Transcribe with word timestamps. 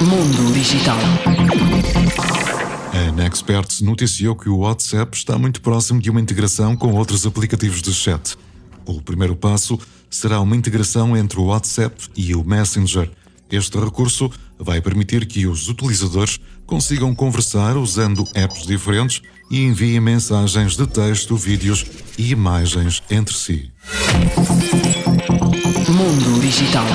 Mundo 0.00 0.52
Digital. 0.52 0.96
A 2.92 3.12
Nexperts 3.12 3.80
noticiou 3.80 4.36
que 4.36 4.48
o 4.48 4.58
WhatsApp 4.58 5.16
está 5.16 5.38
muito 5.38 5.60
próximo 5.60 6.00
de 6.00 6.10
uma 6.10 6.20
integração 6.20 6.76
com 6.76 6.92
outros 6.92 7.26
aplicativos 7.26 7.82
de 7.82 7.92
chat. 7.92 8.36
O 8.86 9.00
primeiro 9.00 9.34
passo 9.34 9.78
será 10.10 10.40
uma 10.40 10.56
integração 10.56 11.16
entre 11.16 11.38
o 11.38 11.44
WhatsApp 11.44 12.08
e 12.16 12.34
o 12.34 12.44
Messenger. 12.44 13.10
Este 13.50 13.78
recurso 13.78 14.30
vai 14.58 14.80
permitir 14.80 15.26
que 15.26 15.46
os 15.46 15.68
utilizadores 15.68 16.38
consigam 16.66 17.14
conversar 17.14 17.76
usando 17.76 18.26
apps 18.34 18.66
diferentes 18.66 19.22
e 19.50 19.62
enviem 19.62 20.00
mensagens 20.00 20.76
de 20.76 20.86
texto, 20.86 21.36
vídeos 21.36 21.84
e 22.18 22.30
imagens 22.30 23.02
entre 23.10 23.34
si. 23.34 23.70
Mundo 25.88 26.40
Digital. 26.40 26.86